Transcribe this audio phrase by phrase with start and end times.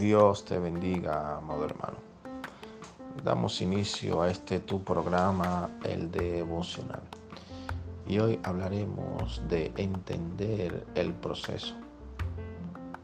[0.00, 1.98] Dios te bendiga, amado hermano.
[3.22, 7.02] Damos inicio a este tu programa, el devocional.
[8.08, 11.74] Y hoy hablaremos de entender el proceso.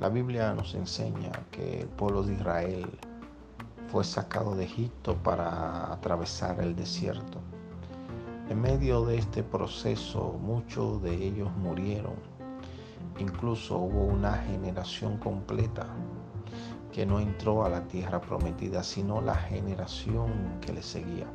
[0.00, 2.90] La Biblia nos enseña que el pueblo de Israel
[3.86, 7.38] fue sacado de Egipto para atravesar el desierto.
[8.48, 12.16] En medio de este proceso muchos de ellos murieron.
[13.20, 15.86] Incluso hubo una generación completa
[16.92, 21.26] que no entró a la tierra prometida, sino la generación que le seguía.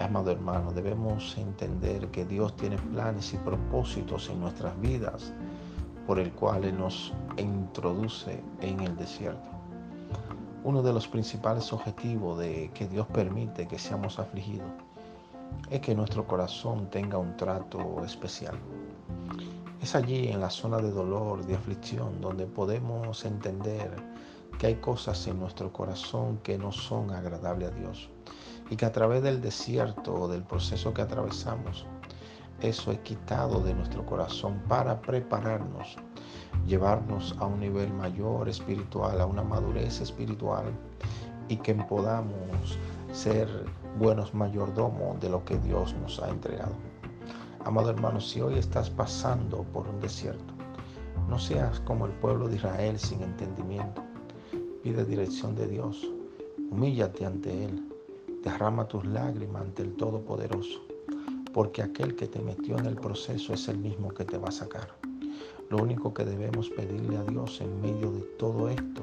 [0.00, 5.32] Amado hermano, debemos entender que Dios tiene planes y propósitos en nuestras vidas
[6.06, 9.48] por el cual nos introduce en el desierto.
[10.64, 14.68] Uno de los principales objetivos de que Dios permite que seamos afligidos
[15.70, 18.58] es que nuestro corazón tenga un trato especial.
[19.80, 24.13] Es allí en la zona de dolor, de aflicción, donde podemos entender
[24.58, 28.10] que hay cosas en nuestro corazón que no son agradables a Dios
[28.70, 31.86] y que a través del desierto o del proceso que atravesamos,
[32.60, 35.96] eso es quitado de nuestro corazón para prepararnos,
[36.66, 40.66] llevarnos a un nivel mayor espiritual, a una madurez espiritual
[41.48, 42.78] y que podamos
[43.12, 43.48] ser
[43.98, 46.74] buenos mayordomos de lo que Dios nos ha entregado.
[47.64, 50.54] Amado hermano, si hoy estás pasando por un desierto,
[51.28, 54.03] no seas como el pueblo de Israel sin entendimiento.
[54.84, 56.06] Pide dirección de Dios.
[56.70, 57.88] Humíllate ante Él.
[58.42, 60.82] Derrama tus lágrimas ante el Todopoderoso.
[61.54, 64.52] Porque aquel que te metió en el proceso es el mismo que te va a
[64.52, 64.94] sacar.
[65.70, 69.00] Lo único que debemos pedirle a Dios en medio de todo esto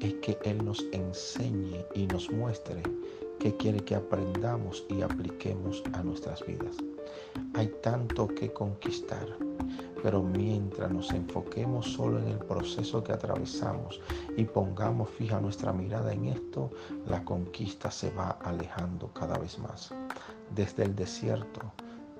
[0.00, 2.82] es que Él nos enseñe y nos muestre
[3.38, 6.76] qué quiere que aprendamos y apliquemos a nuestras vidas.
[7.54, 9.26] Hay tanto que conquistar,
[10.06, 14.00] pero mientras nos enfoquemos solo en el proceso que atravesamos
[14.36, 16.70] y pongamos fija nuestra mirada en esto,
[17.08, 19.92] la conquista se va alejando cada vez más.
[20.54, 21.72] Desde el desierto,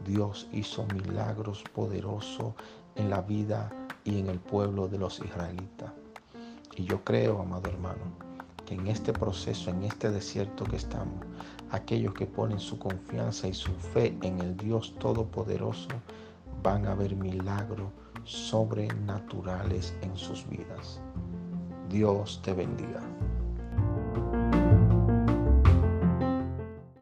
[0.05, 2.55] Dios hizo milagros poderosos
[2.97, 3.71] en la vida
[4.03, 5.93] y en el pueblo de los israelitas.
[6.75, 8.03] Y yo creo, amado hermano,
[8.67, 11.25] que en este proceso, en este desierto que estamos,
[11.71, 15.91] aquellos que ponen su confianza y su fe en el Dios Todopoderoso
[16.67, 17.93] van a ver milagros
[18.25, 21.01] sobrenaturales en sus vidas.
[21.89, 23.03] Dios te bendiga.